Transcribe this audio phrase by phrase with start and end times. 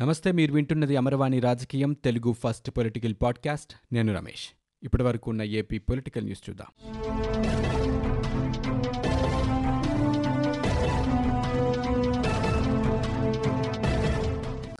[0.00, 3.94] నమస్తే మీరు వింటున్నది అమరవాణి రాజకీయం తెలుగు ఫస్ట్ పొలిటికల్ పాడ్కాస్ట్.
[3.94, 4.48] నేను రమేష్.
[4.82, 6.66] ఇప్పటి వరకు ఉన్న ఏపీ పొలిటికల్ న్యూస్ చూద్దాం.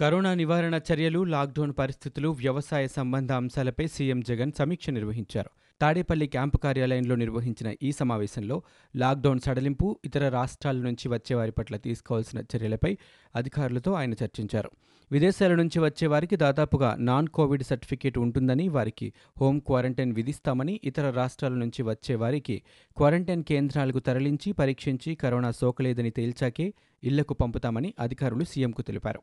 [0.01, 5.51] కరోనా నివారణ చర్యలు లాక్డౌన్ పరిస్థితులు వ్యవసాయ సంబంధ అంశాలపై సీఎం జగన్ సమీక్ష నిర్వహించారు.
[5.81, 8.63] తాడేపల్లి క్యాంపు కార్యాలయంలో నిర్వహించిన ఈ సమావేశంలో
[8.97, 12.99] లాక్డౌన్ సడలింపు ఇతర రాష్ట్రాల నుంచి వచ్చేవారి పట్ల తీసుకోవాల్సిన చర్యలపై
[13.37, 14.71] అధికారులతో ఆయన చర్చించారు.
[15.13, 21.53] విదేశాల నుంచి వచ్చే వారికి దాదాపుగా నాన్ కోవిడ్ సర్టిఫికేట్ ఉంటుందని వారికి హోం క్వారంటైన్ విధిస్తామని ఇతర రాష్ట్రాల
[21.53, 22.63] నుంచి వచ్చే వారికి
[22.97, 26.75] క్వారంటైన్ కేంద్రాలకు తరలించి పరీక్షించి కరోనా సోకలేదని తేల్చాకే
[27.05, 29.21] ఇళ్ళకు పంపుతామని అధికారులు సీఎంకు తెలిపారు.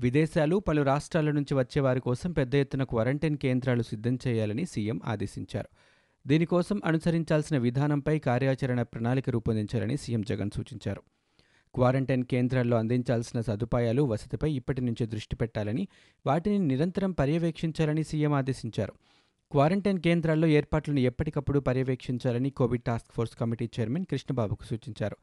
[0.00, 5.68] విదేశాలు పలు రాష్ట్రాల నుంచి వచ్చే వారి కోసం పెద్ద ఎత్తున క్వారంటైన్ కేంద్రాలు సిద్ధం చేయాలని సీఎం ఆదేశించారు.
[6.26, 11.02] దీనికోసం అనుసరించాల్సిన విధానంపై కార్యాచరణ ప్రణాళిక రూపొందించాలని సీఎం జగన్ సూచించారు.
[11.74, 15.88] క్వారంటైన్ కేంద్రాల్లో అందించాల్సిన సదుపాయాలు వసతిపై ఇప్పటి నుంచే దృష్టి పెట్టాలని
[16.26, 18.92] వాటిని నిరంతరం పర్యవేక్షించాలని సీఎం ఆదేశించారు.
[19.50, 25.16] క్వారంటైన్ కేంద్రాల్లో ఏర్పాట్లను ఎప్పటికప్పుడు పర్యవేక్షించాలని covid task force committee chairman కృష్ణబాబుకు సూచించారు.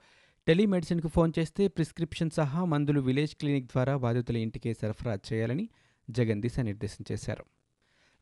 [0.47, 5.69] టెలిమెడిసిన్కు ఫోన్ చేస్తే ప్రిస్క్రిప్షన్ సహా మందులు విలేజ్ క్లినిక్ ద్వారా బాధితుల ఇంటికే సరఫరా చేయాలని
[6.09, 7.45] జగన్ దిశానిర్దేశం చేశారు.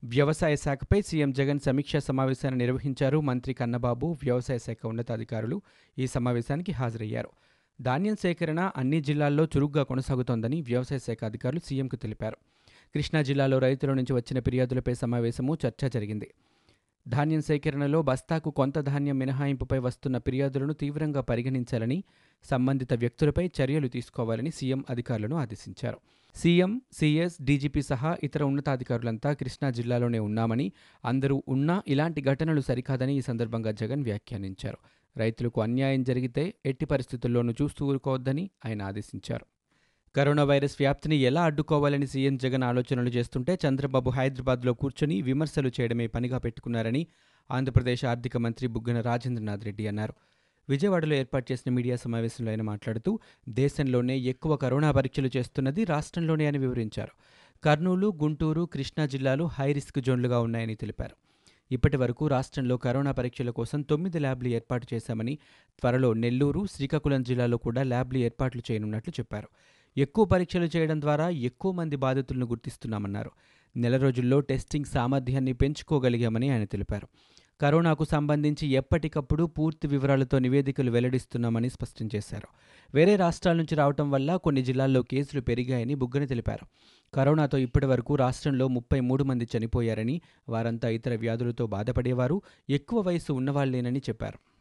[0.04, 5.62] వ్యవసాయ శాఖపై సీఎం జగన్ సమీక్షా సమావేశాన్ని నిర్వహించారు మంత్రి కన్నబాబు వ్యవసాయ శాఖ ఉన్నతాధికారులు
[6.00, 7.30] ఈ సమావేశానికి హాజరయ్యారు.
[7.82, 12.38] ధాన్యం సేకరణ అన్ని జిల్లాల్లో చురుగ్గా కొనసాగుతోందని వ్యవసాయ శాఖ అధికారులు సీఎంకు తెలిపారు.
[12.94, 16.34] కృష్ణా జిల్లాలో రైతుల నుంచి వచ్చిన ఫిర్యాదులపై సమావేశము చర్చ జరిగింది.
[17.08, 22.04] ధాన్యం సేకరణలో బస్తాకు కొంత ధాన్యం మినహాయింపుపై వస్తున్న ఫిర్యాదులను తీవ్రంగా పరిగణించాలని
[22.50, 25.98] సంబంధిత వ్యక్తులపై చర్యలు తీసుకోవాలని సీఎం అధికారులను ఆదేశించారు.
[26.36, 30.72] సీఎం సీఎస్ డీజీపీ సహా ఇతర ఉన్నతాధికారులంతా కృష్ణా జిల్లాలోనే ఉన్నామని
[31.06, 34.78] అందరూ ఉన్నా ఇలాంటి ఘటనలు సరికాదని ఈ సందర్భంగా జగన్ వ్యాఖ్యానించారు.
[35.18, 39.46] రైతులకు అన్యాయం జరిగితే ఎట్టి పరిస్థితుల్లోనూ చూస్తూ ఊరుకోవద్దని ఆయన ఆదేశించారు.
[40.16, 46.38] కరోనా వైరస్ వ్యాప్తిని ఎలా అడ్డుకోవాలని సీఎం జగన్ ఆలోచనలు చేస్తుంటే చంద్రబాబు హైదరాబాద్లో కూర్చొని విమర్శలు చేయడమే పనిగా
[46.38, 47.08] పెట్టుకున్నారని
[47.52, 50.14] ఆంధ్రప్రదేశ్ ఆర్థిక మంత్రి బుగ్గన రాజేంద్రనాథ్ రెడ్డి అన్నారు.
[50.70, 53.20] విజయవాడలో ఏర్పాటు చేసిన మీడియా సమావేశంలో ఆయన మాట్లాడుతూ
[53.50, 57.12] దేశంలోనే ఎక్కువ కరోనా పరీక్షలు చేస్తున్నది రాష్ట్రంలోనే అని వివరించారు.
[57.64, 61.23] కర్నూలు గుంటూరు కృష్ణా జిల్లాలు హై రిస్క్ జోన్లుగా ఉన్నాయని తెలిపారు.
[61.72, 65.36] ఇప్పటి వరకు రాష్ట్రంలో కరోనా పరీక్షల కోసం తొమ్మిది ల్యాబ్లు ఏర్పాటు చేశామని
[65.80, 69.48] త్వరలో నెల్లూరు శ్రీకాకుళం జిల్లాలో కూడా ల్యాబ్లు ఏర్పాట్లు చేయనున్నట్లు చెప్పారు.
[69.98, 73.32] ఎక్కువ పరీక్షలు చేయడం ద్వారా ఎక్కువ మంది బాధితులను గుర్తిస్తున్నామన్నారు.
[73.78, 77.08] నెల రోజుల్లో టెస్టింగ్ సామర్థ్యాన్ని పెంచుకోగలిగామని ఆయన తెలిపారు.
[77.62, 82.48] కరోనాకు సంబంధించి ఎప్పటికప్పుడు పూర్తి వివరాలతో నివేదికలు వెల్లడిస్తున్నామని స్పష్టం చేశారు.
[82.94, 86.66] వేరే రాష్ట్రాల నుంచి రావటం వల్ల కొన్ని జిల్లాల్లో కేసులు పెరిగాయని బుగ్గన తెలిపారు.
[87.14, 94.00] కరోనాతో ఇప్పటి వరకు రాష్ట్రంలో ముప్పై మూడు మంది చనిపోయారని వారంతా ఇతర వ్యాధులతో బాధపడేవారు ఎక్కువ వయసు ఉన్నవాళ్ళేనని
[94.00, 94.53] చెప్పారు.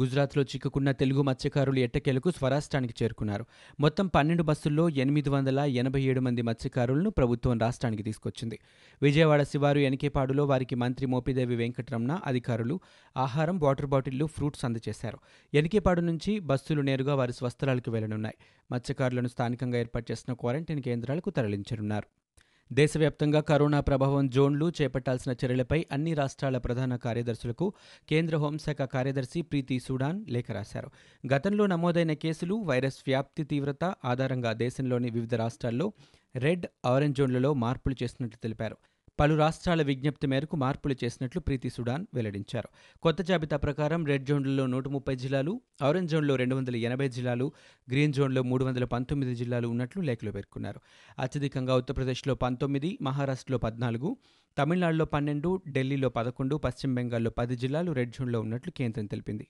[0.00, 3.46] గుజరాత్లో చిక్కుకున్న తెలుగు మత్స్యకారులు ఎట్టకేలకు స్వరాష్ట్రానికి చేరుకున్నారు.
[3.80, 8.58] మొత్తం పన్నెండు బస్సుల్లో ఎనిమిది వందల ఎనభై ఏడు మంది మత్స్యకారులను ప్రభుత్వం రాష్ట్రానికి తీసుకొచ్చింది.
[9.02, 12.80] విజయవాడ శివారు ఎనికేపాడులో వారికి మంత్రి మోపిదేవి వెంకటరమణ అధికారులు
[13.16, 15.18] ఆహారం వాటర్ బాటిళ్ళు ఫ్రూట్స్ అందజేశారు.
[15.54, 18.34] ఎనికేపాడు నుంచి బస్సులు నేరుగా వారి స్వస్థలాలకు వెళ్ళనున్నాయి.
[18.72, 22.25] మత్స్యకారులను స్థానికంగా ఏర్పాటు చేసిన క్వారంటైన్ కేంద్రాలకు తరలించనున్నారు.
[22.72, 27.72] దేశవ్యాప్తంగా కరోనా ప్రభావం జోన్లు చేపట్టాల్సిన చర్యలపై అన్ని రాష్ట్రాల ప్రధాన కార్యదర్శులకు
[28.08, 30.90] కేంద్ర హోంశాఖ కార్యదర్శి ప్రీతి సూడాన్ లేఖ రాశారు.
[31.34, 35.92] గతంలో నమోదైన కేసులు వైరస్ వ్యాప్తి తీవ్రత ఆధారంగా దేశంలోని వివిధ రాష్ట్రాల్లో
[36.36, 38.76] రెడ్ ఆరెంజ్ జోన్లలో మార్పులు చేసినట్లు తెలిపారు.
[39.18, 42.68] పలు రాష్ట్రాల విజ్ఞప్తి మేరకు మార్పులు చేసినట్లు ప్రీతి సుడాన్ వెల్లడించారు.
[43.02, 47.52] కొత్త జాబితా ప్రకారం రెడ్ జోన్లలో నూట ముప్పై జిల్లాలు ఆరెంజ్ జోన్లో రెండు వందల ఎనభై జిల్లాలు
[47.90, 50.80] గ్రీన్ జోన్లో మూడు వందల పంతొమ్మిది జిల్లాలు ఉన్నట్లు లేఖలో పేర్కొన్నారు.
[51.18, 54.16] అత్యధికంగా ఉత్తరప్రదేశ్లో పంతొమ్మిది మహారాష్ట్రలో పద్నాలుగు
[54.58, 59.46] తమిళనాడులో పన్నెండు ఢిల్లీలో పదకొండు పశ్చిమ బెంగాల్లో పది జిల్లాలు రెడ్ జోన్లో ఉన్నట్లు కేంద్రం తెలిపింది.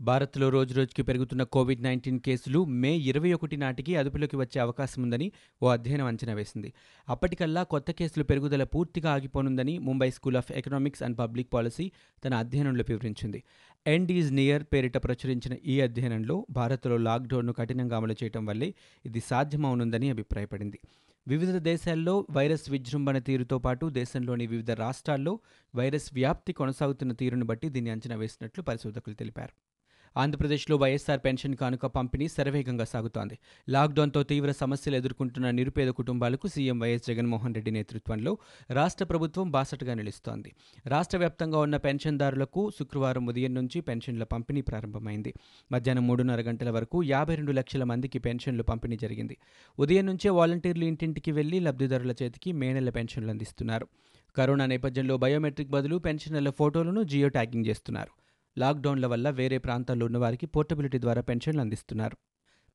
[0.00, 5.32] భారత్లో రోజురోజుకి పెరుగుతున్న కోవిడ్ నైన్టీన్ కేసులు మే ఇరవై ఒకటి నాటికి అదుపులోకి వచ్చే అవకాశం ఉందని
[5.62, 6.72] ఓ అధ్యయనం అంచనా వేసింది.
[7.08, 11.92] అప్పటికల్లా కొత్త కేసులు పెరుగుదల పూర్తిగా ఆగిపోనుందని Mumbai school of economics and public policy
[12.24, 13.42] తన అధ్యయనంలో వివరించింది.
[13.86, 20.10] ఎండ్ ఈజ్ నియర్ పేరిట ప్రచురించిన ఈ అధ్యయనంలో భారత్లో లాక్డౌన్ను కఠినంగా అమలు చేయడం వల్లే ఇది సాధ్యమవునుందని
[20.10, 20.80] అభిప్రాయపడింది.
[21.28, 25.38] వివిధ దేశాల్లో వైరస్ విజృంభణ తీరుతో పాటు దేశంలోని వివిధ రాష్ట్రాల్లో
[25.76, 29.77] వైరస్ వ్యాప్తి కొనసాగుతున్న తీరును బట్టి దీన్ని అంచనా వేసినట్లు పరిశోధకులు తెలిపారు.
[30.16, 33.38] ఆంధ్రప్రదేశ్లో వైఎస్సార్ పెన్షన్ కానుక పంపిణీ శరవేగంగా సాగుతోంది.
[33.68, 38.38] లాక్డౌన్తో తీవ్ర సమస్యలు ఎదుర్కొంటున్న నిరుపేద కుటుంబాలకు సీఎం వైఎస్ జగన్మోహన్ రెడ్డి నేతృత్వంలో
[38.70, 40.52] రాష్ట్ర ప్రభుత్వం బాసటగా నిలుస్తోంది.
[40.86, 45.34] రాష్ట్ర వ్యాప్తంగా ఉన్న పెన్షన్దారులకు శుక్రవారం ఉదయం నుంచి పెన్షన్ల పంపిణీ ప్రారంభమైంది.
[45.72, 49.36] మధ్యాహ్నం మూడున్నర గంటల వరకు యాభై రెండు లక్షల మందికి పెన్షన్లు పంపిణీ జరిగింది.
[49.78, 53.88] ఉదయం నుంచే వాలంటీర్లు ఇంటింటికి వెళ్ళి లబ్ధిదారుల చేతికి మే నెల పెన్షన్లు అందిస్తున్నారు.
[54.36, 58.27] కరోనా నేపథ్యంలో బయోమెట్రిక్ బదులు పెన్షనర్ల ఫోటోలను జియో ట్యాగింగ్ చేస్తున్నారు.
[58.58, 62.16] లాక్డౌన్ల వల్ల వేరే ప్రాంతాల్లో ఉన్నవారికి పోర్టబిలిటీ ద్వారా పెన్షన్లు అందిస్తున్నారు.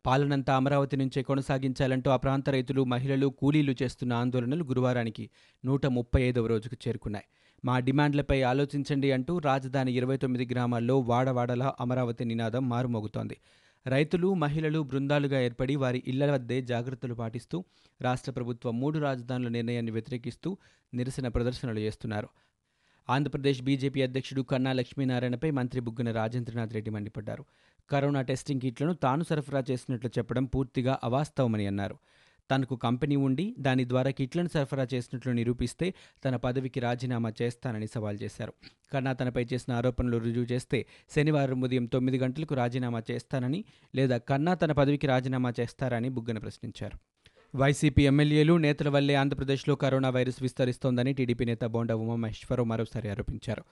[0.05, 5.29] పాలనంతా అమరావతి నుంచే కొనసాగించాలంటూ ఆ ప్రాంత రైతులు మహిళలు కూలీలు చేస్తున్న ఆందోళనలు గురువారానికి
[5.65, 7.25] నూట ముప్పై ఐదవ రోజుకు చేరుకున్నాయి.
[7.65, 13.37] మా డిమాండ్లపై ఆలోచించండి అంటూ రాజధాని ఇరవై తొమ్మిది గ్రామాల్లో వాడవాడలా అమరావతి నినాదం మారుమోగుతోంది.
[13.87, 17.63] రైతులు మహిళలు బృందాలుగా ఏర్పడి వారి ఇళ్ళ వద్దే జాగ్రత్తలు పాటిస్తూ
[18.01, 20.57] రాష్ట్ర ప్రభుత్వం మూడు రాజధానుల నిర్ణయాన్ని వ్యతిరేకిస్తూ
[20.93, 22.29] నిరసన ప్రదర్శనలు చేస్తున్నారు.
[23.09, 27.45] ఆంధ్రప్రదేశ్ బీజేపీ అధ్యక్షుడు కన్నా లక్ష్మీనారాయణపై మంత్రి బుగ్గన రాజేంద్రనాథ్ రెడ్డి మండిపడ్డారు.
[27.89, 31.97] కరోనా టెస్టింగ్ కిట్లను తాను సరఫరా చేసినట్లు చెప్పడం పూర్తిగా అవాస్తవమని అన్నారు.
[32.51, 35.93] తనకు కంపెనీ ఉండి దాని ద్వారా కిట్లను సరఫరా చేసినట్లు నిరూపిస్తే
[36.25, 38.53] తన పదవికి రాజీనామా చేస్తానని సవాల్ చేశారు.
[38.93, 40.85] కన్నా తనపై చేసిన ఆరోపణలు రుజువు చేస్తే
[41.15, 43.63] శనివారం ఉదయం తొమ్మిది గంటలకు రాజీనామా చేస్తానని
[43.95, 47.12] లేదా కన్నా తన పదవికి రాజీనామా చేస్తారని బుగ్గన ప్రశ్నించారు.
[47.55, 53.63] వైసీపీ ఎమ్మెల్యేలు నేతల వల్లే ఆంధ్రప్రదేశ్లో కరోనా వైరస్ విస్తరిస్తోందని టీడీపీ నేత బోండా ఉమామహేశ్వరరావు మరోసారి ఆరోపించారు.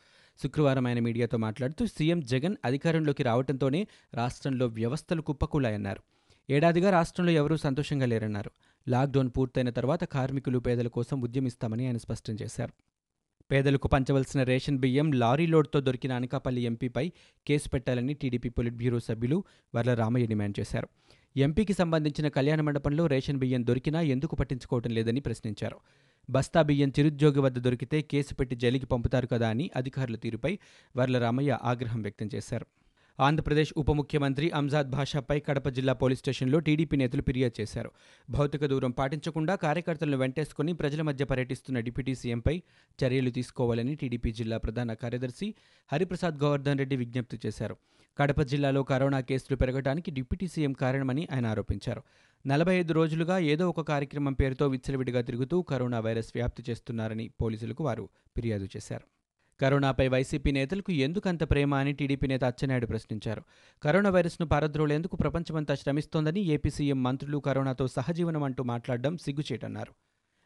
[0.44, 6.02] శుక్రవారం ఆయన మీడియాతో మాట్లాడుతూ సీఎం జగన్ అధికారంలోకి రావడంతోనే రాష్ట్రంలో వ్యవస్థలు కుప్పకూలాయన్నారు.
[6.50, 8.52] ఏడాదిగా రాష్ట్రంలో ఎవరూ సంతోషంగా లేరన్నారు.
[8.88, 12.74] లాక్డౌన్ పూర్తయిన తర్వాత కార్మికులు పేదల కోసం ఉద్యమిస్తామని ఆయన స్పష్టం చేశారు.
[13.52, 17.12] పేదలకు పంచవలసిన రేషన్ బియ్యం లారీ లోడ్తో దొరికిన అనకాపల్లి ఎంపీపై
[17.48, 19.44] కేసు పెట్టాలని టీడీపీ పొలిట్ బ్యూరో సభ్యులు
[19.76, 20.88] వర్ల రామయ్య డిమాండ్ చేశారు.
[21.36, 25.78] ఎంపీకి సంబంధించిన కళ్యాణ మండపంలో రేషన్ బియ్యం దొరికినా ఎందుకు పట్టించుకోవటం లేదని ప్రశ్నించారు.
[26.30, 30.60] బస్తా బియ్యం చిరుద్యోగి వద్ద దొరికితే కేసు పెట్టి జైలుకి పంపుతారు కదా అని అధికారుల తీరుపై
[30.98, 32.66] వర్ల రామయ్య ఆగ్రహం వ్యక్తం చేశారు.
[33.26, 37.92] ఆంధ్రప్రదేశ్ ఉప ముఖ్యమంత్రి అంజాద్ భాషాపై కడప జిల్లా పోలీస్ స్టేషన్లో టీడీపీ నేతలు ఫిర్యాదు చేశారు.
[38.30, 42.64] భౌతిక దూరం పాటించకుండా కార్యకర్తలను వెంటేసుకుని ప్రజల మధ్య పర్యటిస్తున్న డిప్యూటీ సీఎంపై
[43.04, 45.56] చర్యలు తీసుకోవాలని టీడీపీ జిల్లా ప్రధాన కార్యదర్శి
[45.92, 47.78] హరిప్రసాద్ గోవర్ధన్ రెడ్డి విజ్ఞప్తి చేశారు.
[48.18, 52.04] కడప జిల్లాలో కరోనా కేసులు పెరగడానికి డిప్యూటీ సీఎం కారణమని ఆయన ఆరోపించారు.
[52.48, 58.10] నలభై ఐదు రోజులుగా ఏదో ఒక కార్యక్రమం పేరుతో విచ్చలవిడిగా తిరుగుతూ కరోనా వైరస్ వ్యాప్తి చేస్తున్నారని పోలీసులకు వారు
[58.36, 59.21] ఫిర్యాదు చేశారు.
[59.62, 63.44] కరోనాపై వైసీపీ నేతలకు ఎందుకంత ప్రేమ అని టీడీపీ నేత అచ్చెన్నాయుడు ప్రశ్నించారు.
[63.84, 69.94] కరోనా వైరస్ను పారద్రోలేందుకు ప్రపంచమంతా శ్రమిస్తోందని ఏపీ సీఎం మంత్రులు కరోనాతో సహజీవనం అంటూ మాట్లాడడం సిగ్గుచేటన్నారు.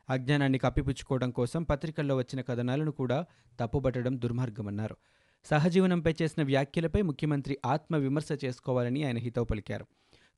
[0.10, 3.26] అజ్ఞానాన్ని కప్పిపుచ్చుకోవడం కోసం పత్రికల్లో వచ్చిన కథనాలను కూడా
[3.60, 4.98] తప్పుబట్టడం దుర్మార్గమన్నారు.
[5.46, 9.86] సహజీవనంపై చేసిన వ్యాఖ్యలపై ముఖ్యమంత్రి ఆత్మ విమర్శ చేసుకోవాలని ఆయన హితవు పలికారు.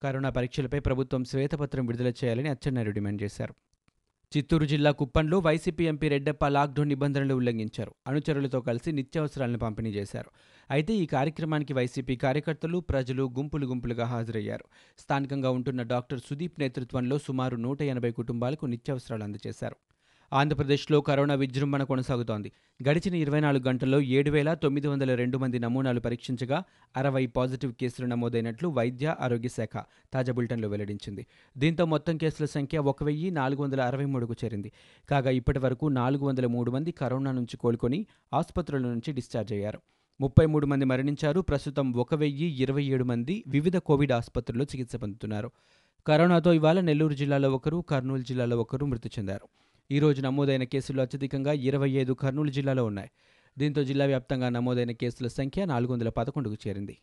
[0.04, 3.56] కరోనా పరీక్షలపై ప్రభుత్వం శ్వేతపత్రం విడుదల చేయాలని అచ్చెన్నాయుడు డిమాండ్ చేశారు.
[4.36, 7.92] చిత్తూరు జిల్లా కుప్పంలో వైసీపీ ఎంపీ రెడ్డప్ప లాక్డౌన్ నిబంధనలు ఉల్లంఘించారు.
[8.08, 10.30] అనుచరులతో కలిసి నిత్యావసరాలను పంపిణీ చేశారు.
[10.72, 14.66] అయితే ఈ కార్యక్రమానికి వైసీపీ కార్యకర్తలు ప్రజలు గుంపులు గుంపులుగా హాజరయ్యారు.
[15.00, 19.76] స్థానికంగా ఉంటున్న డాక్టర్ సుదీప్ నేతృత్వంలో సుమారు నూట ఎనభై కుటుంబాలకు నిత్యావసరాలు అందజేశారు.
[20.34, 22.52] ఆంధ్రప్రదేశ్లో కరోనా విజృంభణ కొనసాగుతోంది.
[22.90, 26.64] గడిచిన ఇరవై నాలుగు గంటల్లో ఏడు వేల తొమ్మిది వందల రెండు మంది నమూనాలు పరీక్షించగా
[26.98, 29.84] అరవై పాజిటివ్ కేసులు నమోదైనట్లు వైద్య ఆరోగ్య శాఖ
[30.14, 31.26] తాజా బులెటిన్లో వెల్లడించింది.
[31.58, 34.72] దీంతో మొత్తం కేసుల సంఖ్య ఒక వెయ్యి నాలుగు వందల అరవై మూడుకు చేరింది.
[35.10, 39.80] కాగా ఇప్పటి వరకు నాలుగు వందల మూడు మంది కరోనా నుంచి కోలుకొని ఆసుపత్రుల నుంచి డిశ్చార్జ్ అయ్యారు.
[40.22, 41.42] ముప్పై మూడు మంది మరణించారు.
[41.42, 45.52] ప్రస్తుతం ఒక వెయ్యి ఇరవై ఏడు మంది వివిధ కోవిడ్ ఆసుపత్రుల్లో చికిత్స పొందుతున్నారు.
[46.08, 49.48] కరోనాతో ఇవాళ నెల్లూరు జిల్లాలో ఒకరు కర్నూలు జిల్లాలో ఒకరు మృతి చెందారు.
[49.92, 53.10] ఈ రోజు నమోదైన కేసులు అత్యధికంగా ఇరవై ఐదు కర్నూలు జిల్లాలో ఉన్నాయి.
[53.58, 56.98] దీంతో జిల్లా వ్యాప్తంగా నమోదైన కేసుల సంఖ్య నాలుగు వందల పదకొండుకు చేరింది.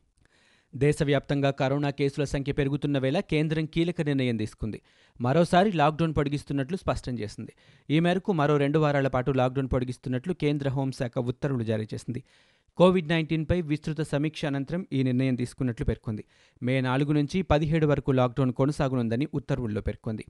[0.77, 4.83] దేశవ్యాప్తంగా కరోనా కేసుల సంఖ్య పెరుగుతున్న వేళ కేంద్రం కీలక నిర్ణయం తీసుకుంది.
[5.21, 7.53] మరోసారి లాక్డౌన్ పొడిగిస్తున్నట్లు స్పష్టం చేసింది.
[7.91, 12.25] ఈ మేరకు మరో రెండు వారాల పాటు లాక్డౌన్ పొడిగిస్తున్నట్లు కేంద్ర హోంశాఖ ఉత్తర్వులు జారీ చేసింది.
[12.77, 16.25] కోవిడ్ నైన్టీన్పై విస్తృత సమీక్ష అనంతరం ఈ నిర్ణయం తీసుకున్నట్లు పేర్కొంది.
[16.63, 20.25] మే నాలుగు నుంచి పదిహేడు వరకు లాక్డౌన్ కొనసాగనుందని ఉత్తర్వుల్లో పేర్కొంది.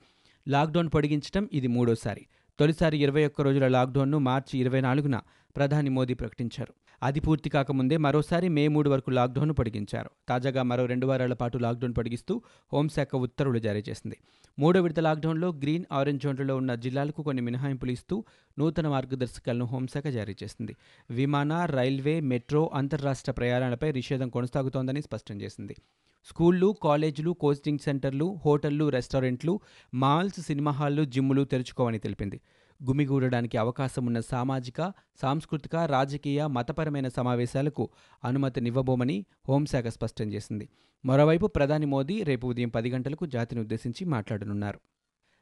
[0.48, 2.26] లాక్డౌన్ పొడిగించడం ఇది మూడోసారి.
[2.58, 5.20] తొలిసారి ఇరవై ఒక్క రోజుల లాక్డౌన్ను మార్చి ఇరవై నాలుగున
[5.56, 6.74] ప్రధాని మోదీ ప్రకటించారు.
[7.02, 10.10] అది పూర్తి కాకముందే మరోసారి మే మూడు వరకు లాక్డౌన్ను పొడిగించారు.
[10.28, 12.42] తాజాగా మరో రెండు వారాల పాటు లాక్డౌన్ పొడిగిస్తూ
[12.72, 14.16] హోంశాఖ ఉత్తర్వులు జారీ చేసింది.
[14.58, 18.24] మూడో విడత లాక్డౌన్లో గ్రీన్ ఆరెంజ్ జోన్లలో ఉన్న జిల్లాలకు కొన్ని మినహాయింపులు ఇస్తూ
[18.58, 20.76] నూతన మార్గదర్శకాలను హోంశాఖ జారీ చేసింది.
[21.10, 25.76] విమాన రైల్వే మెట్రో అంతర్రాష్ట్ర ప్రయాణాలపై నిషేధం కొనసాగుతోందని స్పష్టం చేసింది.
[26.24, 29.60] స్కూళ్ళు కాలేజీలు కోచింగ్ సెంటర్లు హోటళ్ళు రెస్టారెంట్లు
[29.94, 32.40] మాల్స్ సినిమా హాళ్ళు జిమ్ములు తెరుచుకోవని తెలిపింది.
[32.84, 37.88] గుమిగూడడానికి అవకాశం ఉన్న సామాజిక సాంస్కృతిక రాజకీయ మతపరమైన సమావేశాలకు
[38.24, 40.68] అనుమతినివ్వబోమని హోంశాఖ స్పష్టం చేసింది.
[41.04, 44.80] మరోవైపు ప్రధాని మోదీ రేపు ఉదయం పది గంటలకు జాతిని ఉద్దేశించి మాట్లాడనున్నారు.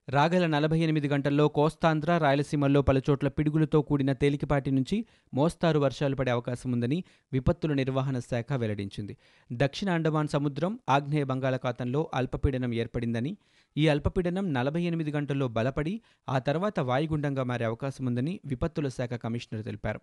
[0.09, 6.73] రాగల నలభై ఎనిమిది గంటల్లో కోస్తాంధ్ర రాయలసీమల్లో పలుచోట్ల పిడుగులతో కూడిన తేలికపాటి నుంచి మోస్తారు వర్షాలు పడే అవకాశం
[6.73, 9.17] ఉందని విపత్తుల నిర్వహణ శాఖ వెల్లడించింది.
[9.53, 13.37] దక్షిణ అండమాన్ సముద్రం ఆగ్నేయ బంగాళాఖాతంలో అల్పపీడనం ఏర్పడిందని
[13.77, 19.65] ఈ అల్పపీడనం నలభై ఎనిమిది గంటల్లో బలపడి ఆ తర్వాత వాయుగుండంగా మారే అవకాశం ఉందని విపత్తుల శాఖ కమిషనర్
[19.65, 20.01] తెలిపారు.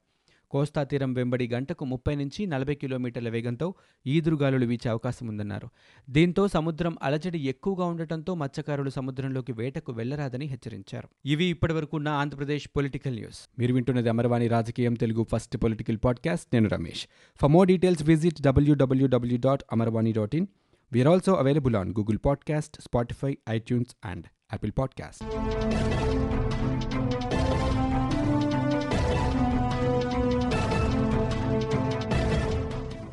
[0.50, 3.74] కోస్తా తీరం వెంబడి గంటకు ముప్పై నుంచి నలభై కిలోమీటర్ల వేగంతో
[4.08, 5.70] ఈదురుగాలులు వీచే అవకాశం ఉందన్నారు
[6.10, 11.08] దీంతో సముద్రం అలజడి ఎక్కువగా ఉండటంతో మత్స్యకారులు సముద్రంలోకి వేటకు వెళ్ళరాదని హెచ్చరించారు.
[11.26, 13.50] ఇవి ఇప్పటివరకు ఉన్న ఆంధ్రప్రదేశ్ పొలిటికల్ న్యూస్.
[13.60, 16.50] మీరు వింటున్నది అమరవాణి రాజకీయం తెలుగు ఫస్ట్ పొలిటికల్ పాడ్కాస్ట్.
[16.54, 17.08] నేను Ramesh.
[17.42, 20.48] For more details visit W W W dot Amarvani dot in
[20.94, 25.24] we're also available on Google podcast Spotify iTunes and Apple podcast